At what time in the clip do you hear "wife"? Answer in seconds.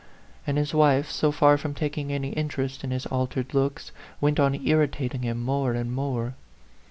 0.73-1.11